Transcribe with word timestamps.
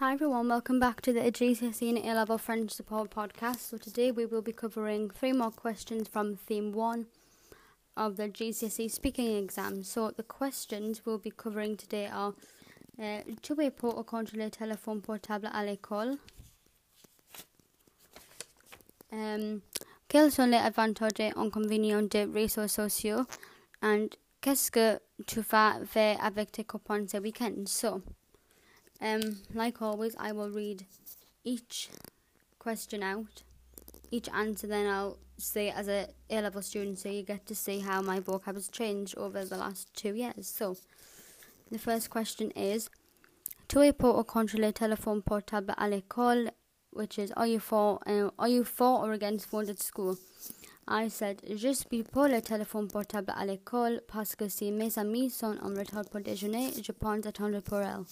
Hi 0.00 0.14
everyone, 0.14 0.48
welcome 0.48 0.80
back 0.80 1.02
to 1.02 1.12
the 1.12 1.30
GCSE 1.30 1.90
and 1.90 1.98
A 1.98 2.14
Level 2.14 2.38
French 2.38 2.70
Support 2.70 3.10
Podcast. 3.10 3.58
So 3.58 3.76
today 3.76 4.10
we 4.10 4.24
will 4.24 4.40
be 4.40 4.50
covering 4.50 5.10
three 5.10 5.34
more 5.34 5.50
questions 5.50 6.08
from 6.08 6.36
theme 6.36 6.72
one 6.72 7.04
of 7.98 8.16
the 8.16 8.26
GCSE 8.26 8.90
speaking 8.90 9.36
exam. 9.36 9.82
So 9.82 10.10
the 10.10 10.22
questions 10.22 11.02
we'll 11.04 11.18
be 11.18 11.30
covering 11.30 11.76
today 11.76 12.06
are 12.06 12.32
uh, 12.98 13.20
tu 13.42 13.54
es 13.60 13.68
pour 13.68 14.02
contrôler 14.06 14.50
téléphone 14.50 15.02
portable 15.02 15.50
à 15.52 15.66
l'école? 15.66 16.16
Um, 19.12 19.60
quels 20.08 20.32
sont 20.32 20.50
les 20.50 20.56
avantages 20.56 21.20
et 21.20 21.34
inconvénients 21.36 22.08
des 22.08 22.24
réseaux 22.24 22.68
sociaux? 22.68 23.26
And 23.82 24.16
qu'est-ce 24.40 24.70
que 24.70 24.98
tu 25.26 25.42
vas 25.42 25.84
faire 25.84 26.16
avec 26.24 26.52
tes 26.52 26.64
copains 26.64 27.06
ce 27.06 27.18
week-end? 27.18 27.66
So, 27.66 28.00
um, 29.00 29.38
like 29.54 29.80
always, 29.80 30.14
I 30.18 30.32
will 30.32 30.50
read 30.50 30.86
each 31.44 31.88
question 32.58 33.02
out, 33.02 33.42
each 34.10 34.28
answer, 34.28 34.66
then 34.66 34.86
I'll 34.86 35.18
say 35.38 35.70
as 35.70 35.88
a 35.88 36.08
A 36.28 36.40
level 36.42 36.62
student, 36.62 36.98
so 36.98 37.08
you 37.08 37.22
get 37.22 37.46
to 37.46 37.54
see 37.54 37.80
how 37.80 38.02
my 38.02 38.20
vocab 38.20 38.54
has 38.54 38.68
changed 38.68 39.16
over 39.16 39.44
the 39.44 39.56
last 39.56 39.92
two 39.94 40.14
years. 40.14 40.46
So, 40.46 40.76
the 41.70 41.78
first 41.78 42.10
question 42.10 42.50
is 42.52 42.90
Tu 43.68 43.80
es 43.80 43.92
pour 43.92 44.18
ou 44.18 44.24
contre 44.24 44.58
les 44.58 44.72
téléphones 44.72 45.22
à 45.22 45.88
l'école? 45.88 46.50
Which 46.92 47.18
is, 47.18 47.30
are 47.36 47.46
you 47.46 47.60
for 47.60 48.00
uh, 48.06 48.30
are 48.38 48.48
you 48.48 48.64
for 48.64 49.04
or 49.04 49.12
against 49.12 49.46
phones 49.46 49.68
at 49.68 49.80
school? 49.80 50.18
I 50.88 51.08
said, 51.08 51.40
je 51.56 51.72
suis 51.72 52.02
pour 52.02 52.26
le 52.28 52.40
téléphone 52.42 52.88
portable 52.88 53.32
à 53.36 53.46
l'école 53.46 54.02
parce 54.08 54.34
que 54.34 54.48
si 54.48 54.72
mes 54.72 54.98
amis 54.98 55.30
sont 55.30 55.56
en 55.62 55.72
retard 55.72 56.04
pour 56.10 56.20
déjeuner, 56.20 56.72
je 56.82 56.90
pense 56.90 57.24
attendre 57.26 57.60
pour 57.60 57.78
elles. 57.78 58.04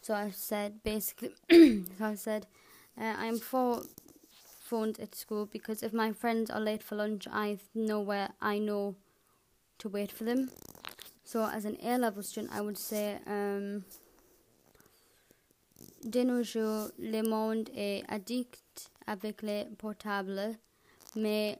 So 0.00 0.14
I 0.14 0.30
said 0.30 0.82
basically, 0.82 1.30
so 1.50 2.04
I 2.04 2.14
said, 2.14 2.46
uh, 3.00 3.14
I'm 3.18 3.38
for 3.38 3.82
phones 4.60 4.98
at 4.98 5.14
school 5.14 5.46
because 5.46 5.82
if 5.82 5.92
my 5.92 6.12
friends 6.12 6.50
are 6.50 6.60
late 6.60 6.82
for 6.82 6.96
lunch, 6.96 7.26
I 7.30 7.58
know 7.74 8.00
where 8.00 8.30
I 8.40 8.58
know 8.58 8.96
to 9.78 9.88
wait 9.88 10.10
for 10.10 10.24
them. 10.24 10.50
So 11.24 11.44
as 11.44 11.64
an 11.64 11.76
A 11.82 11.98
level 11.98 12.22
student, 12.22 12.52
I 12.54 12.60
would 12.60 12.78
say, 12.78 13.18
um, 13.26 13.84
de 16.08 16.24
nos 16.24 16.42
jours, 16.42 16.90
le 16.98 17.22
monde 17.22 17.70
est 17.74 18.04
addict 18.08 18.90
avec 19.06 19.42
les 19.42 19.64
portables, 19.78 20.56
mais 21.16 21.58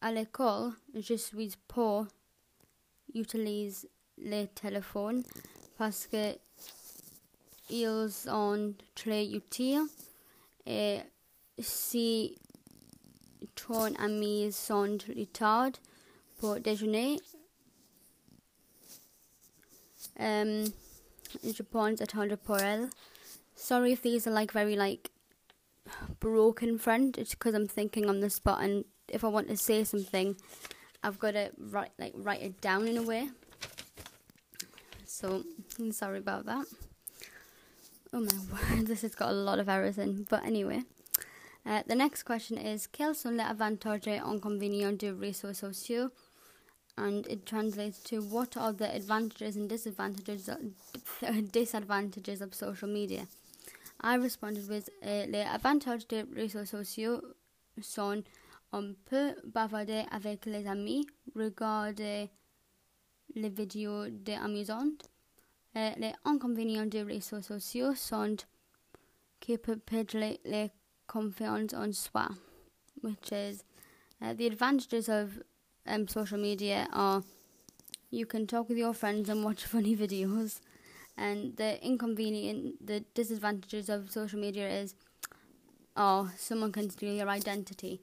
à 0.00 0.12
l'école, 0.12 0.72
je 0.94 1.14
suis 1.14 1.52
pour 1.68 2.06
utiliser 3.14 3.88
les 4.18 4.46
téléphones 4.48 5.22
parce 5.76 6.06
que 6.06 6.36
ils 7.70 8.10
sont 8.10 8.74
très 8.94 9.26
utiles 9.26 9.86
et 10.66 11.00
si 11.58 12.36
ton 13.54 13.94
ami 13.96 14.52
sont 14.52 14.98
retard 15.08 15.72
pour 16.38 16.60
déjeuner, 16.60 17.20
um, 20.18 20.64
je 21.44 21.62
pense 21.62 22.00
attendre 22.00 22.36
pour 22.36 22.58
elle. 22.58 22.88
Sorry 23.54 23.92
if 23.92 24.02
these 24.02 24.26
are 24.26 24.32
like 24.32 24.52
very 24.52 24.74
like 24.76 25.10
broken 26.18 26.78
French. 26.78 27.18
It's 27.18 27.34
because 27.34 27.54
I'm 27.54 27.68
thinking 27.68 28.08
on 28.08 28.20
the 28.20 28.30
spot, 28.30 28.62
and 28.62 28.84
if 29.08 29.22
I 29.22 29.28
want 29.28 29.48
to 29.48 29.56
say 29.56 29.84
something, 29.84 30.36
I've 31.02 31.18
got 31.18 31.32
to 31.32 31.50
write 31.58 31.92
like 31.98 32.14
write 32.16 32.42
it 32.42 32.60
down 32.60 32.88
in 32.88 32.96
a 32.96 33.02
way. 33.02 33.28
So 35.06 35.44
sorry 35.90 36.18
about 36.18 36.46
that. 36.46 36.66
Oh 38.12 38.20
my 38.20 38.28
word, 38.76 38.86
this 38.88 39.02
has 39.02 39.14
got 39.14 39.30
a 39.30 39.32
lot 39.32 39.60
of 39.60 39.68
errors 39.68 39.98
in. 39.98 40.26
But 40.28 40.44
anyway, 40.44 40.82
uh, 41.64 41.82
the 41.86 41.94
next 41.94 42.24
question 42.24 42.58
is 42.58 42.88
Quels 42.88 43.18
sont 43.18 43.36
les 43.36 43.44
avantages 43.44 44.08
et 44.08 44.20
inconvénients 44.20 44.98
des 44.98 45.12
réseaux 45.12 45.54
sociaux? 45.54 46.10
And 46.98 47.24
it 47.28 47.46
translates 47.46 48.02
to 48.04 48.20
What 48.20 48.56
are 48.56 48.72
the 48.72 48.92
advantages 48.94 49.56
and 49.56 49.68
disadvantages 49.68 50.50
disadvantages 51.52 52.40
of 52.40 52.52
social 52.52 52.88
media? 52.88 53.26
I 54.00 54.16
responded 54.16 54.68
with 54.68 54.88
uh, 55.02 55.26
Les 55.28 55.44
avantages 55.44 56.08
des 56.08 56.24
réseaux 56.34 56.66
sociaux 56.66 57.22
sont 57.80 58.24
on 58.72 58.94
peut 59.04 59.34
bavarder 59.44 60.04
avec 60.10 60.46
les 60.46 60.66
amis, 60.66 61.06
regarder 61.36 62.30
les 63.34 63.48
vidéos 63.48 64.08
des 64.10 64.34
Uh, 65.74 65.92
les 65.98 66.12
inconvénients 66.24 66.86
des 66.86 67.02
réseaux 67.02 67.42
sociaux 67.42 67.94
sont 67.94 68.36
qui 69.38 69.56
peut 69.56 69.76
perdre 69.76 70.18
les 70.44 70.70
confiance 71.06 71.74
en 71.74 71.92
soi, 71.92 72.28
which 73.02 73.32
is 73.32 73.64
uh, 74.22 74.32
the 74.32 74.46
advantages 74.46 75.08
of 75.08 75.42
um, 75.86 76.06
social 76.06 76.38
media 76.38 76.86
are 76.92 77.22
you 78.10 78.26
can 78.26 78.46
talk 78.46 78.68
with 78.68 78.78
your 78.78 78.92
friends 78.94 79.28
and 79.28 79.44
watch 79.44 79.64
funny 79.74 79.96
videos 79.96 80.60
and 81.16 81.56
the 81.56 81.84
inconvenient 81.84 82.86
the 82.86 83.00
disadvantages 83.14 83.88
of 83.88 84.10
social 84.10 84.38
media 84.38 84.68
is 84.68 84.94
oh 85.96 86.30
someone 86.36 86.72
can 86.72 86.88
steal 86.90 87.12
your 87.12 87.28
identity. 87.28 88.00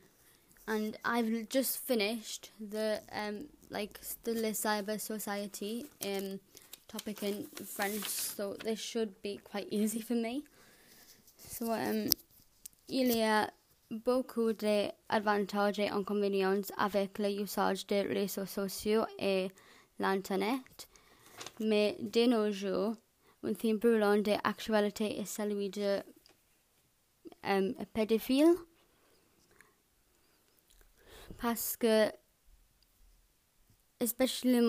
And 0.70 0.98
I've 1.06 1.48
just 1.48 1.78
finished 1.78 2.52
the 2.60 3.02
um 3.14 3.46
like 3.70 4.00
the 4.24 4.34
cyber 4.34 5.00
society 5.00 5.86
um 6.04 6.40
topic 6.88 7.24
in 7.24 7.46
French 7.66 8.08
so 8.08 8.54
this 8.64 8.80
should 8.80 9.22
be 9.22 9.40
quite 9.44 9.68
easy 9.72 10.02
for 10.02 10.16
me 10.16 10.44
so 11.38 11.72
um 11.72 12.10
il 12.90 13.16
y 13.16 13.22
a 13.22 13.52
beaucoup 13.90 14.54
d'avantages 14.54 15.80
et 15.80 15.90
inconvénients 15.90 16.62
avec 16.78 17.20
l'usage 17.20 17.86
des 17.88 18.02
réseaux 18.02 18.46
sociaux 18.46 19.06
et 19.20 19.50
l'Internet, 20.00 20.88
mais 21.60 21.98
de 22.00 22.26
nos 22.26 22.52
jours, 22.52 22.96
un 23.44 23.54
thème 23.54 23.78
brûlant 23.78 24.18
d'actualité 24.18 25.20
est 25.20 25.26
celui 25.26 25.70
de 25.70 26.02
um, 27.44 27.74
pédophile. 27.94 28.56
Parce 31.38 31.78
que, 31.78 32.12
especially 34.00 34.62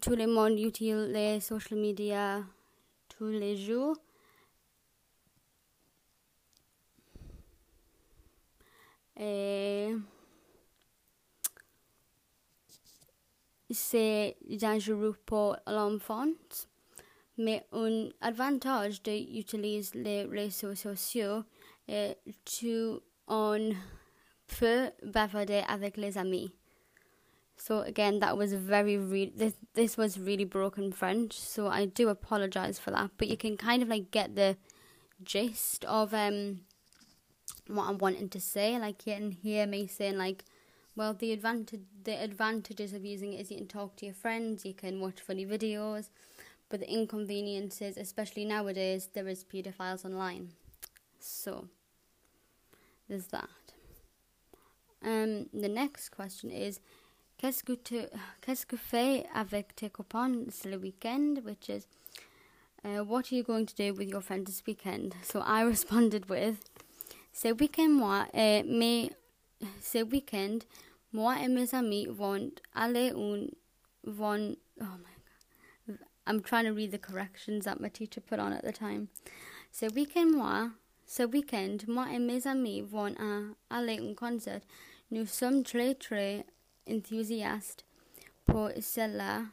tout 0.00 0.16
le 0.16 0.26
monde 0.26 0.58
utilise 0.58 1.08
les 1.08 1.40
social 1.40 1.78
media 1.78 2.42
tous 3.08 3.28
les 3.28 3.56
jours. 3.56 3.96
Et 9.16 9.94
c'est 13.70 14.36
dangereux 14.48 15.16
pour 15.24 15.56
l'enfant, 15.66 16.26
mais 17.38 17.64
un 17.72 18.08
avantage 18.20 19.02
d'utiliser 19.02 19.98
les 19.98 20.24
réseaux 20.24 20.74
sociaux 20.74 21.44
est 21.86 22.18
tu 22.44 22.90
on 23.28 23.72
peut 24.58 24.90
bavarder 25.02 25.62
avec 25.68 25.96
les 25.96 26.18
amis. 26.18 26.52
So 27.56 27.80
again, 27.80 28.20
that 28.20 28.36
was 28.36 28.52
very 28.52 28.96
re- 28.98 29.32
this 29.34 29.54
this 29.74 29.96
was 29.96 30.18
really 30.18 30.44
broken 30.44 30.92
French, 30.92 31.32
so 31.38 31.68
I 31.68 31.86
do 31.86 32.08
apologize 32.08 32.78
for 32.78 32.90
that. 32.90 33.12
But 33.16 33.28
you 33.28 33.36
can 33.36 33.56
kind 33.56 33.82
of 33.82 33.88
like 33.88 34.10
get 34.10 34.34
the 34.34 34.56
gist 35.22 35.84
of 35.86 36.12
um 36.14 36.60
what 37.66 37.88
I'm 37.88 37.98
wanting 37.98 38.28
to 38.30 38.40
say. 38.40 38.78
Like 38.78 39.06
you 39.06 39.14
can 39.14 39.30
hear 39.30 39.66
me 39.66 39.86
saying 39.86 40.18
like, 40.18 40.44
well, 40.96 41.14
the 41.14 41.32
advantage 41.32 41.82
the 42.04 42.22
advantages 42.22 42.92
of 42.92 43.04
using 43.04 43.32
it 43.32 43.40
is 43.40 43.50
you 43.50 43.58
can 43.58 43.68
talk 43.68 43.96
to 43.96 44.06
your 44.06 44.14
friends, 44.14 44.64
you 44.64 44.74
can 44.74 45.00
watch 45.00 45.20
funny 45.20 45.46
videos, 45.46 46.08
but 46.68 46.80
the 46.80 46.90
inconveniences, 46.92 47.96
especially 47.96 48.44
nowadays, 48.44 49.08
there 49.14 49.28
is 49.28 49.44
pedophiles 49.44 50.04
online. 50.04 50.50
So 51.20 51.68
there's 53.08 53.26
that. 53.28 53.48
Um, 55.02 55.46
the 55.52 55.68
next 55.68 56.08
question 56.10 56.50
is, 56.50 56.80
qu'est-ce 57.44 57.62
que 57.62 57.74
tu 57.74 57.96
qu'est-ce 58.40 58.64
que 58.64 58.76
fais 58.76 59.26
avec 59.34 59.76
tes 59.76 59.90
copains 59.90 60.32
le 60.64 60.76
weekend? 60.76 61.44
Which 61.44 61.68
is, 61.68 61.86
uh, 62.82 63.04
what 63.04 63.30
are 63.30 63.36
you 63.36 63.42
going 63.42 63.66
to 63.66 63.74
do 63.74 63.92
with 63.92 64.08
your 64.08 64.22
friends 64.22 64.46
this 64.46 64.62
weekend? 64.66 65.14
So 65.22 65.40
I 65.40 65.60
responded 65.74 66.30
with. 66.30 66.56
Ce 67.34 67.52
week-end, 67.52 67.98
moi 67.98 68.26
et 68.32 68.62
mes, 68.62 69.10
ce 69.82 70.02
week-end, 70.04 70.60
moi 71.12 71.34
et 71.38 71.48
mes 71.48 71.74
amis 71.74 72.06
vont 72.06 72.52
aller 72.74 73.10
un, 73.10 73.50
vont, 74.04 74.56
oh 74.80 74.96
my 75.02 75.14
god, 75.86 75.98
I'm 76.26 76.40
trying 76.40 76.64
to 76.64 76.72
read 76.72 76.92
the 76.92 76.98
corrections 76.98 77.66
that 77.66 77.78
my 77.78 77.90
teacher 77.90 78.22
put 78.22 78.38
on 78.38 78.54
at 78.54 78.64
the 78.64 78.72
time. 78.72 79.08
Ce 79.70 79.86
week-end, 79.92 80.30
moi, 80.32 80.70
ce 81.04 81.24
week-end, 81.24 81.86
moi 81.88 82.06
et 82.10 82.20
mes 82.20 82.46
amis 82.46 82.80
vont 82.80 83.14
à, 83.18 83.54
aller 83.68 83.98
un 83.98 84.14
concert. 84.14 84.62
Nous 85.10 85.26
sommes 85.26 85.62
très 85.62 85.94
très 85.94 86.46
enthousiastes 86.86 87.84
pour 88.46 88.70
cela. 88.80 89.46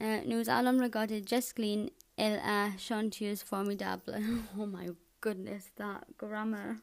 Uh, 0.00 0.20
nous 0.26 0.48
allons 0.48 0.80
regarder 0.80 1.22
Glynne 1.54 1.90
Elle 2.16 2.40
a 2.44 2.76
chanteuse 2.78 3.42
formidable. 3.42 4.14
oh 4.58 4.66
my 4.66 4.88
goodness, 5.20 5.70
that 5.76 6.04
grammar. 6.16 6.78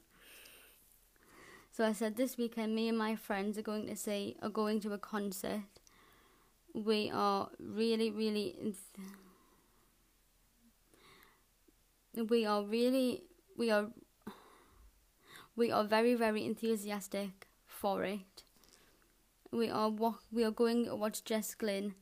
So 1.71 1.85
I 1.85 1.93
said 1.93 2.17
this 2.17 2.37
weekend, 2.37 2.75
me 2.75 2.89
and 2.89 2.97
my 2.97 3.15
friends 3.15 3.57
are 3.57 3.61
going 3.61 3.87
to 3.87 3.95
say 3.95 4.35
are 4.41 4.49
going 4.49 4.81
to 4.81 4.91
a 4.91 4.97
concert. 4.97 5.61
We 6.73 7.09
are 7.13 7.49
really, 7.59 8.11
really. 8.11 8.55
We 12.13 12.45
are 12.45 12.63
really, 12.63 13.23
we 13.57 13.71
are, 13.71 13.87
we 15.55 15.71
are 15.71 15.85
very, 15.85 16.13
very 16.13 16.45
enthusiastic 16.45 17.47
for 17.67 18.03
it. 18.03 18.43
We 19.51 19.69
are 19.69 19.91
we 20.31 20.45
are 20.45 20.51
going 20.51 20.85
to 20.85 20.95
watch 20.95 21.25
Jess 21.25 21.55
Glynne. 21.55 21.95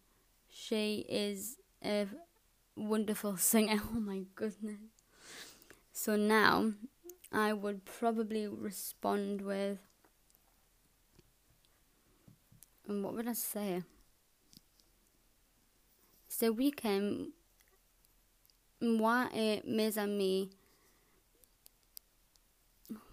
She 0.50 1.06
is 1.10 1.58
a 1.84 2.06
wonderful 2.76 3.38
singer. 3.52 3.82
Oh 3.96 4.00
my 4.00 4.22
goodness. 4.36 4.78
So 5.92 6.16
now 6.16 6.74
I 7.32 7.54
would 7.54 7.86
probably 7.86 8.48
respond 8.48 9.42
with. 9.42 9.80
And 12.88 13.04
what 13.04 13.16
would 13.16 13.28
I 13.28 13.34
say? 13.34 13.82
Ce 16.28 16.50
week-end, 16.50 17.34
moi 18.80 19.28
et 19.34 19.62
mes 19.66 19.98
amis 19.98 20.50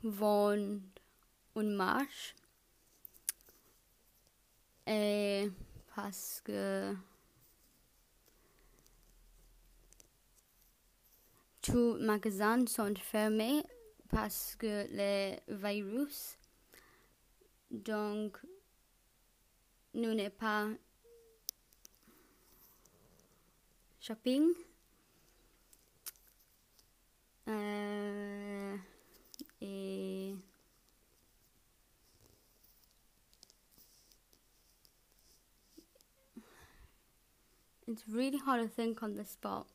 vont 0.05 0.83
une 1.56 1.75
marche. 1.75 2.35
Et 4.87 5.50
parce 5.94 6.41
que 6.44 6.94
tous 11.62 11.97
les 11.97 12.06
magasins 12.06 12.67
sont 12.67 12.94
fermés 12.94 13.65
parce 14.09 14.55
que 14.56 14.87
le 14.91 15.37
virus. 15.49 16.38
Donc, 17.71 18.38
nous 19.94 20.15
n'est 20.15 20.31
pas 20.31 20.69
shopping. 24.00 24.49
Euh, 27.49 28.45
it's 37.87 38.09
really 38.09 38.38
hard 38.38 38.62
to 38.62 38.69
think 38.69 39.03
on 39.03 39.15
the 39.15 39.25
spot. 39.25 39.67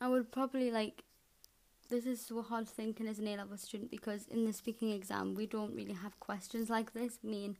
I 0.00 0.08
would 0.08 0.30
probably 0.30 0.70
like. 0.70 1.02
This 1.90 2.04
is 2.04 2.20
so 2.20 2.42
hard 2.42 2.68
thinking 2.68 3.08
as 3.08 3.18
an 3.18 3.26
A 3.28 3.36
level 3.36 3.56
student 3.56 3.90
because 3.90 4.26
in 4.26 4.44
the 4.44 4.52
speaking 4.52 4.92
exam 4.92 5.34
we 5.34 5.46
don't 5.46 5.74
really 5.74 5.94
have 5.94 6.20
questions 6.20 6.68
like 6.68 6.92
this. 6.92 7.18
I 7.24 7.26
mean, 7.26 7.56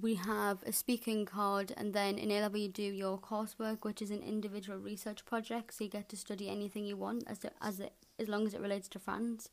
we 0.00 0.14
have 0.14 0.62
a 0.62 0.72
speaking 0.72 1.26
card, 1.26 1.74
and 1.76 1.92
then 1.92 2.18
in 2.18 2.30
A 2.30 2.40
level 2.40 2.60
you 2.60 2.68
do 2.68 2.82
your 2.82 3.18
coursework, 3.18 3.84
which 3.84 4.00
is 4.00 4.10
an 4.10 4.22
individual 4.22 4.78
research 4.78 5.24
project. 5.26 5.74
So 5.74 5.84
you 5.84 5.90
get 5.90 6.08
to 6.10 6.16
study 6.16 6.48
anything 6.48 6.84
you 6.84 6.96
want 6.96 7.24
as 7.26 7.40
as 7.60 7.80
it, 7.80 7.92
as 8.18 8.28
long 8.28 8.46
as 8.46 8.54
it 8.54 8.60
relates 8.60 8.88
to 8.88 8.98
France. 8.98 9.50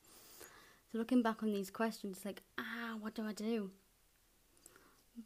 So 0.91 0.97
looking 0.97 1.21
back 1.21 1.43
on 1.43 1.51
these 1.51 1.71
questions, 1.71 2.17
it's 2.17 2.25
like 2.25 2.43
ah, 2.57 2.95
what 2.99 3.15
do 3.15 3.25
I 3.25 3.33
do? 3.33 3.71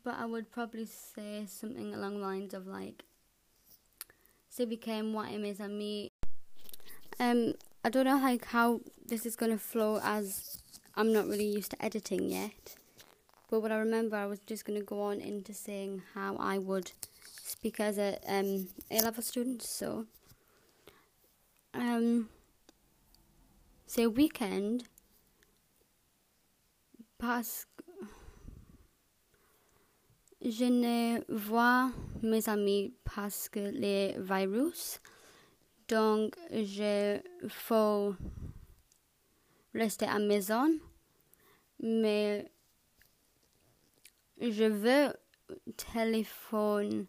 But 0.04 0.16
I 0.16 0.26
would 0.26 0.52
probably 0.52 0.86
say 0.86 1.46
something 1.48 1.94
along 1.94 2.20
the 2.20 2.26
lines 2.26 2.54
of 2.54 2.68
like, 2.68 3.04
"C'est 4.50 4.66
became 4.66 5.14
what 5.14 5.30
it 5.32 5.44
is 5.44 5.60
and 5.60 5.78
me 5.78 6.10
um, 7.20 7.54
I 7.86 7.90
don't 7.90 8.06
know 8.06 8.18
like 8.18 8.46
how 8.46 8.82
this 9.06 9.26
is 9.26 9.36
gonna 9.36 9.58
flow 9.58 10.00
as 10.04 10.58
I'm 10.96 11.14
not 11.14 11.28
really 11.28 11.46
used 11.46 11.72
to 11.72 11.86
editing 11.86 12.30
yet. 12.30 12.76
But 13.50 13.62
what 13.62 13.72
I 13.72 13.78
remember, 13.78 14.16
I 14.16 14.26
was 14.26 14.40
just 14.40 14.66
gonna 14.66 14.82
go 14.82 15.02
on 15.02 15.20
into 15.20 15.54
saying 15.54 16.02
how 16.14 16.36
I 16.38 16.58
would 16.58 16.92
speak 17.44 17.80
as 17.80 17.98
a 17.98 18.18
um, 18.28 18.68
A 18.90 19.02
level 19.02 19.22
student. 19.22 19.62
So, 19.62 20.06
um, 21.74 22.30
say 23.86 24.08
weekend. 24.08 24.86
Parce 27.20 27.66
je 30.44 30.66
ne 30.66 31.24
vois 31.34 31.90
mes 32.22 32.50
amis 32.50 32.94
parce 33.16 33.48
que 33.48 33.60
les 33.60 34.16
virus. 34.20 35.00
Donc, 35.88 36.36
je 36.52 37.20
faut 37.48 38.14
rester 39.74 40.06
à 40.06 40.20
maison, 40.20 40.70
mais 41.80 42.52
je 44.42 44.66
veux 44.66 45.14
téléphone, 45.78 47.06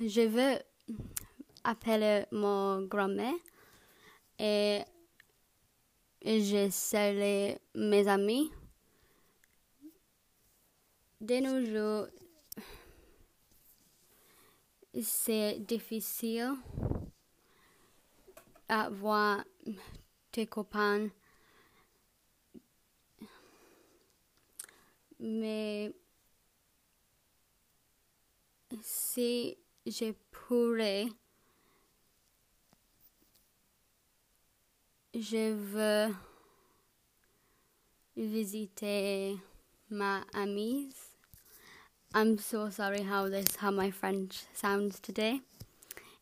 je 0.00 0.26
veux 0.26 0.58
appeler 1.64 2.24
mon 2.32 2.82
grand-mère 2.82 3.34
et 4.38 4.82
je 6.24 6.68
salue 6.70 7.56
mes 7.74 8.08
amis. 8.08 8.50
De 11.20 11.38
nos 11.38 11.62
jours, 11.62 12.06
c'est 15.02 15.58
difficile 15.58 16.54
à 18.66 18.88
voir 18.88 19.44
tes 20.32 20.46
copains, 20.46 21.10
mais 25.18 25.92
si 28.80 29.58
je 29.84 30.14
pourrais, 30.30 31.06
je 35.12 35.52
veux 35.52 36.14
visiter 38.16 39.36
ma 39.90 40.22
amie 40.32 40.88
I'm 42.12 42.38
so 42.38 42.70
sorry 42.70 43.02
how 43.02 43.28
this 43.28 43.54
how 43.54 43.70
my 43.70 43.92
French 43.92 44.42
sounds 44.52 44.98
today. 44.98 45.42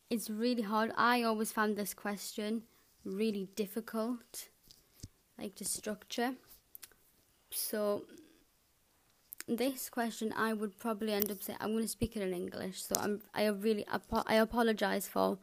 It's 0.07 0.29
really 0.29 0.61
hard. 0.61 0.91
I 0.95 1.23
always 1.23 1.51
found 1.51 1.75
this 1.75 1.95
question 1.95 2.61
really 3.03 3.49
difficult, 3.55 4.49
like 5.39 5.55
to 5.55 5.65
structure. 5.65 6.33
So 7.49 8.03
this 9.47 9.89
question, 9.89 10.31
I 10.37 10.53
would 10.53 10.77
probably 10.77 11.11
end 11.11 11.31
up 11.31 11.41
saying 11.41 11.57
I'm 11.59 11.71
going 11.71 11.85
to 11.85 11.89
speak 11.89 12.15
it 12.15 12.21
in 12.21 12.35
English. 12.35 12.83
So 12.83 12.95
I'm 12.99 13.23
I 13.33 13.47
really 13.47 13.87
I 14.27 14.35
apologize 14.35 15.07
for 15.07 15.39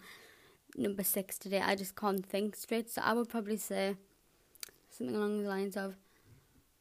number 0.76 1.02
six 1.02 1.38
today. 1.38 1.60
I 1.60 1.74
just 1.74 1.96
can't 1.96 2.24
think 2.24 2.54
straight. 2.54 2.88
So 2.88 3.02
I 3.02 3.14
would 3.14 3.28
probably 3.28 3.56
say 3.56 3.96
something 4.90 5.16
along 5.16 5.42
the 5.42 5.48
lines 5.48 5.76
of 5.76 5.96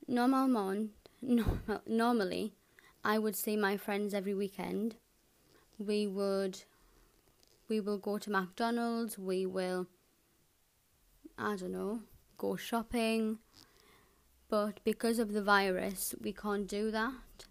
normalement, 0.08 0.92
no, 1.24 1.46
normally 1.88 2.54
I 3.06 3.20
would 3.20 3.36
see 3.36 3.56
my 3.56 3.78
friends 3.78 4.16
every 4.16 4.34
weekend. 4.34 4.96
We 5.78 6.08
would 6.08 6.64
we 7.70 7.80
will 7.80 8.00
go 8.00 8.18
to 8.18 8.32
McDonald's, 8.32 9.20
we 9.20 9.46
will 9.46 9.86
I 11.38 11.56
don't 11.56 11.72
know, 11.72 12.00
go 12.40 12.56
shopping. 12.56 13.38
But 14.50 14.80
because 14.84 15.20
of 15.20 15.34
the 15.34 15.44
virus, 15.44 16.16
we 16.20 16.34
can't 16.34 16.68
do 16.68 16.90
that 16.92 17.46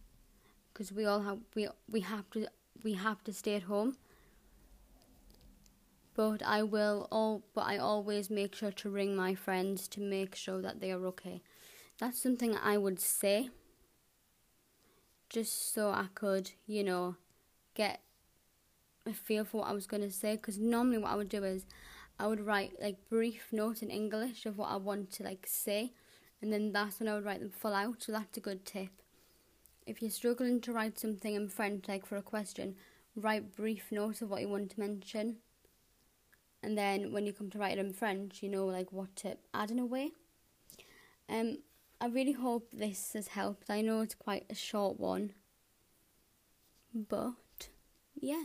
because 0.73 0.93
we 0.93 1.05
all 1.07 1.21
have 1.23 1.39
we 1.55 1.69
we 1.89 2.01
have 2.01 2.29
to 2.31 2.49
we 2.83 2.95
have 2.95 3.23
to 3.23 3.33
stay 3.33 3.55
at 3.55 3.63
home. 3.63 3.97
But 6.17 6.43
I 6.43 6.65
will 6.65 7.07
all 7.13 7.45
but 7.55 7.63
I 7.63 7.79
always 7.79 8.29
make 8.29 8.57
sure 8.57 8.73
to 8.73 8.91
ring 8.91 9.15
my 9.15 9.37
friends 9.37 9.87
to 9.89 10.01
make 10.01 10.35
sure 10.35 10.61
that 10.63 10.81
they 10.81 10.91
are 10.91 11.07
okay. 11.07 11.43
That's 12.01 12.21
something 12.21 12.57
I 12.57 12.77
would 12.77 12.99
say 12.99 13.51
just 15.35 15.75
so 15.75 15.91
I 15.91 16.07
could, 16.15 16.53
you 16.65 16.85
know, 16.85 17.17
get 17.75 18.01
a 19.05 19.13
feel 19.13 19.45
for 19.45 19.59
what 19.59 19.69
I 19.69 19.73
was 19.73 19.89
going 19.89 20.03
to 20.03 20.11
say. 20.11 20.37
Because 20.37 20.59
normally, 20.59 20.99
what 20.99 21.11
I 21.11 21.17
would 21.17 21.29
do 21.29 21.43
is 21.43 21.67
I 22.21 22.29
would 22.29 22.41
write 22.41 22.81
like 22.81 23.09
brief 23.11 23.49
notes 23.51 23.83
in 23.83 23.91
English 23.91 24.47
of 24.47 24.57
what 24.57 24.71
I 24.71 24.77
want 24.77 25.11
to 25.15 25.25
like 25.25 25.47
say, 25.49 25.93
and 26.41 26.53
then 26.53 26.73
that's 26.73 27.01
when 27.01 27.09
I 27.09 27.15
would 27.15 27.25
write 27.25 27.41
them 27.41 27.51
full 27.51 27.75
out. 27.75 28.05
So 28.05 28.13
that's 28.13 28.39
a 28.39 28.41
good 28.41 28.65
tip. 28.65 28.91
If 29.87 30.01
you're 30.01 30.11
struggling 30.11 30.61
to 30.63 30.73
write 30.73 30.99
something 30.99 31.35
in 31.35 31.49
French, 31.49 31.89
like 31.89 32.07
for 32.07 32.17
a 32.17 32.23
question, 32.23 32.77
write 33.17 33.57
brief 33.57 33.91
notes 33.91 34.23
of 34.23 34.31
what 34.31 34.41
you 34.41 34.49
want 34.49 34.71
to 34.71 34.81
mention. 34.81 35.39
And 36.63 36.79
then 36.79 37.13
when 37.13 37.27
you 37.27 37.33
come 37.33 37.51
to 37.51 37.59
write 37.59 37.77
it 37.77 37.85
in 37.85 37.93
French, 37.93 38.43
you 38.43 38.49
know 38.49 38.67
like 38.67 38.93
what 38.93 39.15
to 39.17 39.37
add 39.53 39.73
in 39.73 39.81
a 39.81 39.85
way. 39.85 40.13
Um, 41.29 41.59
I 42.01 42.07
really 42.07 42.33
hope 42.33 42.69
this 42.73 43.13
has 43.15 43.29
helped. 43.29 43.71
I 43.71 43.81
know 43.81 44.01
it's 44.01 44.15
quite 44.15 44.45
a 44.51 44.55
short 44.55 44.99
one, 44.99 45.33
but 46.95 47.69
yeah. 48.21 48.45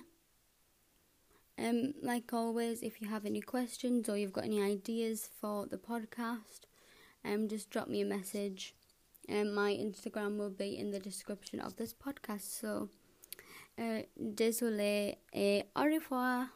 Um, 1.58 1.94
like 2.02 2.32
always, 2.32 2.82
if 2.82 3.02
you 3.02 3.10
have 3.10 3.26
any 3.26 3.42
questions 3.42 4.08
or 4.08 4.18
you've 4.18 4.32
got 4.32 4.46
any 4.46 4.62
ideas 4.62 5.30
for 5.42 5.66
the 5.66 5.78
podcast, 5.78 6.62
um, 7.26 7.50
just 7.50 7.70
drop 7.70 7.90
me 7.90 8.02
a 8.02 8.06
message. 8.06 8.76
Um, 9.30 9.54
my 9.54 9.72
Instagram 9.74 10.38
will 10.38 10.50
be 10.50 10.78
in 10.78 10.92
the 10.92 11.00
description 11.00 11.60
of 11.60 11.76
this 11.76 11.94
podcast. 11.94 12.60
So, 12.62 12.90
uh, 13.78 14.04
désolé 14.18 15.18
et 15.34 15.66
au 15.76 15.84
revoir. 15.84 16.50